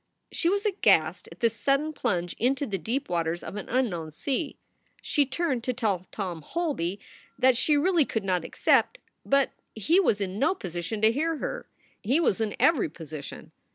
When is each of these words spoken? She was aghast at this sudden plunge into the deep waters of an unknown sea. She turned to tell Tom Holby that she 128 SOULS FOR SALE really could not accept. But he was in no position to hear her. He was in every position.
She 0.31 0.49
was 0.49 0.65
aghast 0.65 1.29
at 1.31 1.41
this 1.41 1.55
sudden 1.55 1.93
plunge 1.93 2.33
into 2.39 2.65
the 2.65 2.79
deep 2.79 3.07
waters 3.07 3.43
of 3.43 3.55
an 3.55 3.69
unknown 3.69 4.09
sea. 4.09 4.57
She 4.99 5.27
turned 5.27 5.63
to 5.65 5.73
tell 5.73 6.07
Tom 6.11 6.41
Holby 6.41 6.99
that 7.37 7.55
she 7.55 7.77
128 7.77 7.77
SOULS 7.77 7.77
FOR 7.77 7.77
SALE 7.77 7.81
really 7.83 8.05
could 8.07 8.23
not 8.25 8.43
accept. 8.87 8.97
But 9.23 9.51
he 9.79 9.99
was 9.99 10.19
in 10.19 10.39
no 10.39 10.55
position 10.55 11.03
to 11.03 11.11
hear 11.11 11.37
her. 11.37 11.67
He 12.01 12.19
was 12.19 12.41
in 12.41 12.55
every 12.59 12.89
position. 12.89 13.51